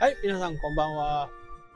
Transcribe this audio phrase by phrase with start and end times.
[0.00, 1.28] はい、皆さんこんばんは。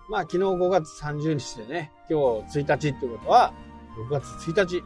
[0.09, 3.53] まあ昨日5月30日でね、今日1日ってことは、
[3.99, 4.81] 6月1日、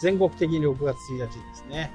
[0.00, 1.92] 全国的に6月1日ですね。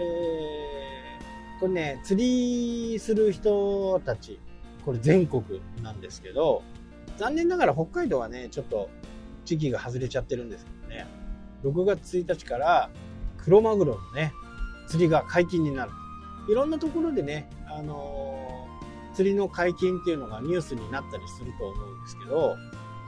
[0.00, 4.40] えー、これね、釣りする人たち、
[4.84, 6.64] これ全国なんですけど、
[7.16, 8.90] 残念ながら北海道はね、ちょっと
[9.44, 11.06] 時期が外れちゃってるんですけどね、
[11.62, 12.90] 6月1日から
[13.38, 14.32] クロマグロのね、
[14.88, 15.92] 釣りが解禁になる。
[16.50, 18.53] いろんなところでね、あのー、
[19.14, 22.56] 釣りの解禁っていうのがニュースになったりすると思うんですけど、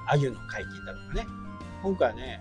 [0.06, 1.26] アユの解禁だとかね。
[1.82, 2.40] 今回はね、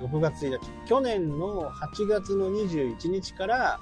[0.00, 3.78] 6月1日、去年の8月の21日から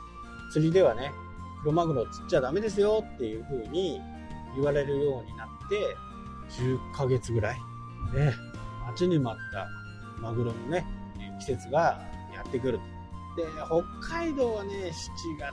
[0.52, 1.12] 釣りではね、
[1.60, 4.00] クロマグロ釣っちゃダメですよっていう風に
[4.54, 5.96] 言われるようになって、
[6.50, 7.56] 10ヶ月ぐらい、
[8.14, 8.34] ね、
[8.86, 9.68] 待ちに待った
[10.20, 10.84] マグロのね、
[11.38, 12.00] 季節が
[12.34, 12.80] やってくる。
[13.36, 14.92] で、北海道はね、7
[15.38, 15.52] 月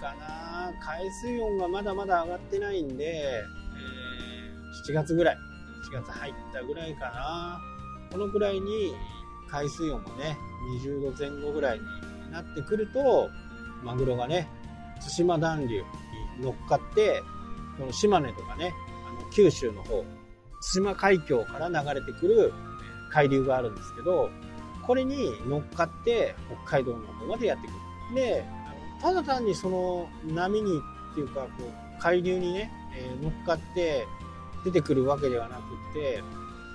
[0.00, 5.36] かな、海水温がまだまだ上がってないんで、えー、7月ぐらい、
[5.90, 7.60] 7月入ったぐらいかな、
[8.10, 8.94] このくらいに
[9.48, 10.36] 海水温もね、
[10.82, 11.84] 20度前後ぐらいに
[12.32, 13.30] なってくると、
[13.82, 14.48] マグロがね、
[15.00, 15.84] 対馬暖流に
[16.40, 17.22] 乗っかって、
[17.78, 18.72] この島根とかね、
[19.06, 20.04] あの九州の方、
[20.74, 22.52] 対馬海峡から流れてくる
[23.10, 24.30] 海流があるんですけど、
[24.86, 27.76] これに乗っかって北海道の方までやってくる。
[28.14, 28.44] で、
[29.00, 30.78] ただ単にその波に
[31.12, 34.06] っていうか、こう海流にね、えー、乗っかって
[34.64, 35.62] 出てくるわけではなくっ
[35.94, 36.22] て、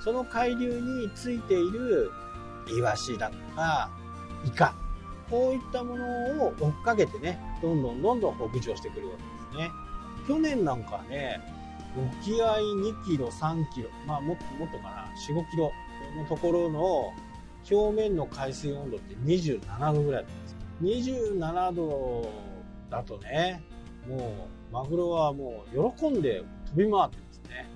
[0.04, 2.12] その海流についている
[2.78, 3.90] イワシだとか、
[4.46, 4.74] イカ、
[5.30, 6.06] こういったもの
[6.46, 9.72] を追っかけてね、どんどんどんどん北上してくるわけですね。
[10.28, 11.42] 去年なんかね、
[12.22, 15.72] 沖合2キロ、3キロ、まあもっともっとかな、4、5キロ
[16.18, 17.14] のところの
[17.70, 22.32] 表面の海水温度って27度ぐらいなんです27度
[22.90, 23.64] だとね、
[24.08, 27.70] もうマグロはもう喜んで飛び回ってますね。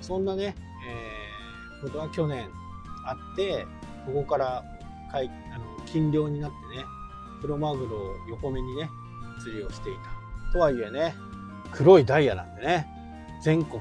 [0.00, 0.54] そんなね、
[0.86, 2.48] えー、ことは去年
[3.04, 3.66] あって、
[4.06, 4.64] ここから
[5.12, 6.84] 海あの禁漁になってね、
[7.40, 8.90] クロマグロを横目にね、
[9.40, 10.52] 釣りをしていた。
[10.52, 11.14] とはいえね、
[11.72, 12.86] 黒いダイヤなんでね、
[13.42, 13.80] 全国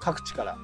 [0.00, 0.58] 各地から。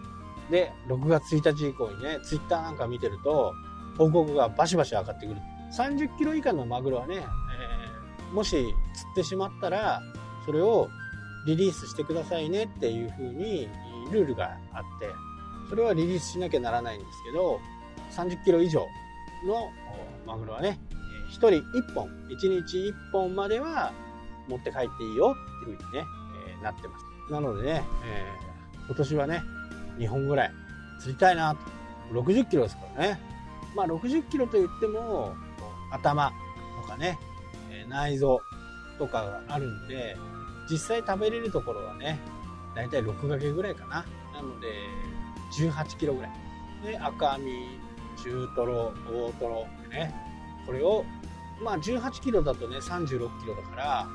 [0.51, 3.55] で、6月1日以降にね、ツイッターなんか見てると、
[3.99, 5.41] 報告がバシバシ上がってくる。
[5.77, 8.65] 30キロ以下のマグロはね、えー、もし釣
[9.13, 10.01] ってしまったら、
[10.47, 10.89] それを
[11.47, 13.69] リリースしてくださいねっていう風に
[14.11, 15.11] ルールがあって、
[15.69, 17.61] それはリリースしなきゃならないんですけど、
[18.13, 18.87] 30キロ以上
[19.47, 19.71] の
[20.27, 20.79] マグロはね、
[21.31, 23.93] 1人1本、1日1本までは
[24.49, 26.11] 持って帰っていいよっていう風にね、
[26.49, 27.33] えー、なってます。
[27.33, 29.43] なのでね、えー、今年はね、
[29.99, 30.53] 2本ぐらい
[31.01, 31.61] 釣りたいなと。
[32.13, 33.21] 60キロですからね。
[33.75, 35.35] まあ60キロといっても、
[35.91, 36.33] 頭
[36.83, 37.19] とかね、
[37.89, 38.41] 内臓
[38.99, 40.17] とかがあるんで、
[40.71, 42.19] 実際食べれるところはね、
[42.75, 44.05] だいたい6掛けぐらいかな。
[44.33, 44.69] なので、
[45.53, 46.33] 18キロぐらい。
[46.85, 47.79] で、赤身、
[48.23, 50.15] 中トロ、大トロね、
[50.67, 51.05] これを、
[51.63, 54.09] まあ18キロだとね、36キロだから、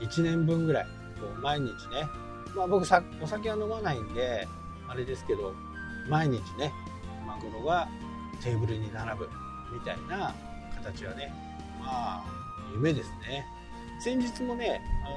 [0.00, 0.86] 1年分ぐらい、
[1.42, 2.06] 毎日ね、
[2.54, 4.46] まあ僕さ、お酒は飲まないんで、
[4.88, 5.54] あれですけど、
[6.08, 6.72] 毎日ね、
[7.26, 7.88] マグロが
[8.44, 9.30] テーブルに並ぶ
[9.72, 10.34] みたいな
[10.76, 11.32] 形はね、
[11.80, 12.24] まあ、
[12.74, 13.46] 夢ですね。
[14.00, 15.16] 先日もね、あの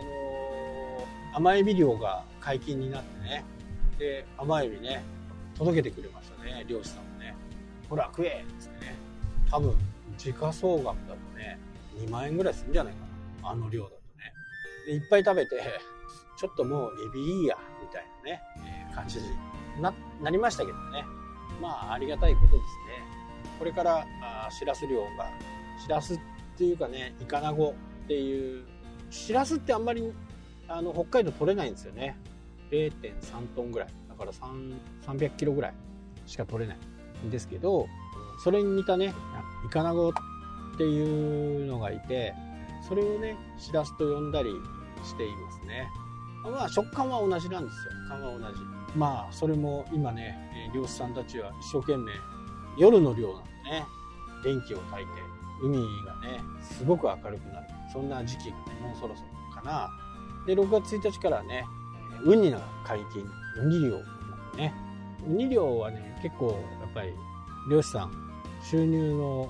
[1.34, 3.44] ー、甘エビ漁が解禁になってね、
[4.00, 5.04] で、甘エビね、
[5.58, 7.36] 届けてくれましたね、漁師さんもね。
[7.90, 8.96] ほら、食えっつってね。
[9.52, 9.76] 多分、
[10.18, 11.60] 時価総額だとね、
[11.98, 13.00] 2万円ぐらいするんじゃないか
[13.42, 13.50] な。
[13.50, 14.34] あの量だとね。
[14.88, 15.62] で、いっぱい食べて、
[16.38, 18.42] ちょっともうエビいいや、みたいなね、
[18.90, 19.26] えー、感じに
[19.82, 21.04] な、なりましたけどね。
[21.62, 22.87] まあ、ありがたいことですね。
[23.58, 25.32] これから、あしらす漁が、
[25.84, 26.20] しらすっ
[26.58, 27.74] ていうかね、イカナゴ
[28.06, 28.66] っていう、
[29.10, 30.12] しらすってあんまり、
[30.68, 32.18] あの、北海道取れないんですよね。
[32.72, 33.90] 0.3トンぐらい。
[34.10, 35.74] だから300キロぐらい
[36.26, 37.88] しか取れないんですけど、
[38.44, 39.14] それに似たね、
[39.66, 42.34] イカナゴっていうのがいて、
[42.88, 44.50] それをね、しらすと呼んだり
[45.04, 45.88] していますね。
[46.44, 47.92] まあ、食感は同じなんですよ。
[48.08, 48.62] 感は同じ。
[48.96, 52.12] まあ、それも今ね、漁師さんたちは一生懸命、
[52.78, 53.86] 夜の漁なんでね、
[54.44, 55.12] 電気を焚いて、
[55.62, 57.68] 海がね、すごく明るくなる。
[57.92, 59.90] そんな時期がね、もうそろそろかな。
[60.46, 61.66] で、6月1日からね、
[62.24, 63.24] ウニが解禁、
[63.64, 64.74] ウニ漁なんでね。
[65.28, 66.52] ウニ漁はね、結構
[66.82, 67.14] やっぱり
[67.70, 68.12] 漁師さん、
[68.64, 69.50] 収入の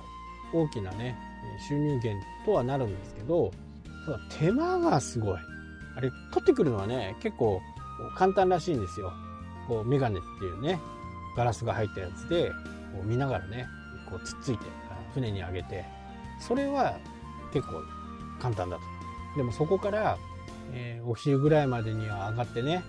[0.52, 1.18] 大きなね、
[1.68, 3.50] 収入源とはなるんですけど、
[4.06, 5.38] ただ手間がすごい。
[5.96, 7.60] あれ、取ってくるのはね、結構
[8.16, 9.12] 簡単らしいんですよ。
[9.66, 10.80] こう、メガネっていうね、
[11.36, 12.50] ガラスが入ったやつで、
[12.92, 13.66] こう見ながらね、
[14.08, 14.64] こうつっついて、
[15.14, 15.84] 船に上げて、
[16.40, 16.98] それは
[17.52, 17.82] 結構
[18.40, 18.82] 簡単だと。
[19.36, 20.18] でもそこから、
[20.72, 22.82] えー、お昼ぐらいまでには上がってね、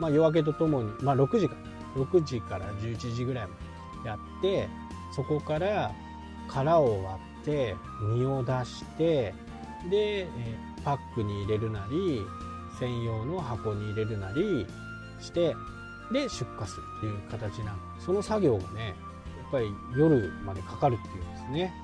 [0.00, 1.56] まあ、夜明けとともに、まあ、6時か
[1.96, 3.56] 6時から11時ぐらいま
[4.02, 4.68] でやって
[5.14, 5.92] そこから
[6.48, 7.74] 殻を割って
[8.14, 9.34] 身を出して
[9.90, 10.28] で、え
[10.84, 12.22] パックに入れるなり
[12.78, 14.66] 専用の箱に入れるなり
[15.20, 15.54] して
[16.12, 18.94] で出荷するっていう形なんその作業がね
[19.50, 21.74] ぱり夜までかかるっていうんですね。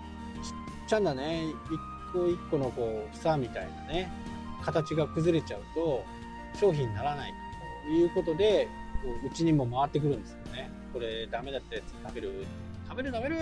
[0.43, 0.53] ちっ
[0.89, 4.11] ちゃなね一個一個のこう房みたいなね
[4.63, 6.05] 形が崩れちゃうと
[6.59, 7.33] 商品にならない
[7.87, 8.69] ということで
[9.25, 10.71] うちにも回ってくるんですよね。
[10.93, 12.47] これダメだったやつ食べる？
[12.89, 13.37] 食べる食べる！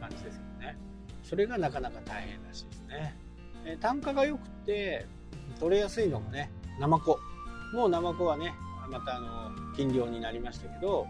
[0.00, 0.78] 感じですけどね。
[1.22, 3.16] それがなかなか大変らしいですね、
[3.64, 5.06] え単価が良くて
[5.58, 7.18] 取れやすいのがねナマコ。
[7.74, 8.54] もうナマコはね
[8.90, 11.06] またあの禁漁になりましたけど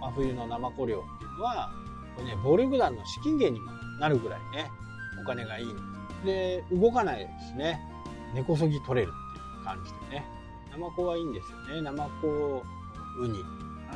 [0.00, 1.70] 真冬のナマコ漁っていうのは
[2.16, 4.70] これね暴力団の資金源にもなるぐらいね
[5.20, 7.80] お金がいいんですで動かないですね。
[8.34, 10.26] 根こそぎ取れるっていう感じでね。
[10.70, 11.82] ナマコはいいんですよね。
[11.82, 12.62] ナマコ
[13.20, 13.44] ウニ。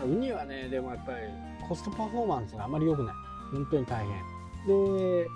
[0.05, 1.19] ウニはねでもやっぱり
[1.69, 3.15] コストパフォーマンスがあまり良くない。
[3.53, 4.17] 本当に大変。
[4.67, 5.27] で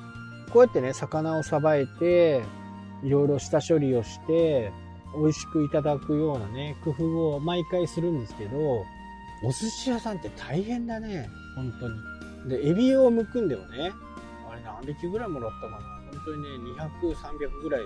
[0.52, 2.42] こうやってね魚をさばいて
[3.02, 4.72] いろいろ下処理をして
[5.16, 8.84] 美味しくいただくようなね工夫を毎回するんですけど
[9.44, 11.28] お寿司屋さんって大変だね。
[11.54, 11.94] 本当に。
[12.48, 13.92] でエビを剥くんでもね。
[14.50, 15.76] あれ何匹ぐらいもらったかな。
[16.12, 16.48] 本当にね
[17.02, 17.80] 200300ぐらい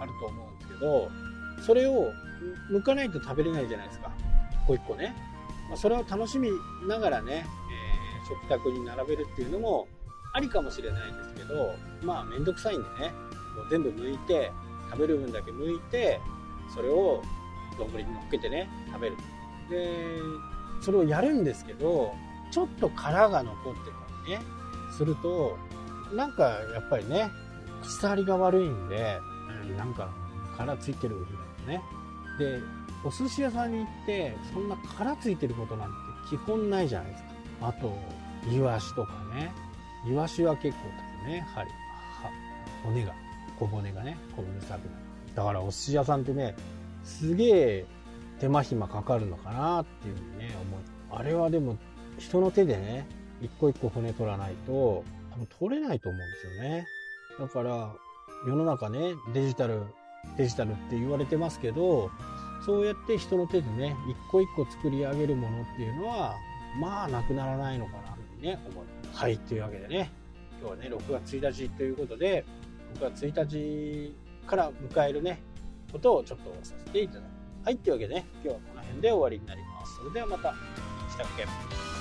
[0.00, 1.10] あると思うんですけど
[1.66, 2.12] それを
[2.70, 4.10] 剥かないと食べれないじゃないですか。
[4.64, 5.14] 一個一個ね、
[5.68, 6.50] まあ、それを楽しみ
[6.86, 9.86] ながらね、えー、食卓に並べるっていうのも
[10.32, 13.12] ありかもしれないんですけどまあ面倒くさいんでね。
[13.56, 14.52] もう全部剥いて
[14.90, 16.20] 食べる分だけ剥いて
[16.74, 17.22] それを
[17.76, 19.16] 丼に乗っけてね食べる。
[19.68, 20.20] で
[20.80, 22.14] それをやるんですけど
[22.50, 23.86] ちょっと殻が残ってた
[24.26, 24.40] りね
[24.96, 25.56] すると
[26.14, 27.30] なんかやっぱりね
[27.82, 29.18] 口触りが悪いんで、
[29.68, 30.10] うん、なんか
[30.56, 31.82] 殻ついてるみたいなね。
[32.38, 32.60] で
[33.04, 35.94] お寿司屋さんに行ってそんな殻ついてることなんて
[36.30, 37.30] 基本ないじゃないですか。
[37.68, 37.96] あと
[38.50, 39.52] イワシとかね。
[40.08, 41.46] イワシは結構ね。
[41.54, 41.70] 針
[42.84, 43.14] 骨が
[43.58, 44.80] 小骨がねこのうるさくなる。
[45.34, 46.56] だからお寿司屋さんってね
[47.04, 47.86] すげえ
[48.40, 50.80] 手間暇かかるのかなっていうふうにね思う。
[51.10, 51.76] あれはでも
[52.18, 53.06] 人の手でね
[53.40, 56.86] 一個一個骨取らないと多分取れないと思うんですよね。
[57.38, 57.94] だから
[58.46, 59.82] 世の中ねデジタル
[60.36, 62.10] デジタルって言われてますけど
[62.64, 66.34] そうやって人の手でね一個一個作り上げるものっていうのは
[66.80, 70.10] まあなくならないのかなとね思いはいというわけでね
[70.60, 72.44] 今日はね6月1日ということで
[72.94, 74.14] 6月1日
[74.46, 75.40] から迎えるね
[75.92, 77.24] ことをちょっとさせていただく
[77.64, 79.96] はいというわけでね今日はこの辺で終わりになります。
[79.96, 80.54] それではまた
[81.10, 81.97] したっけ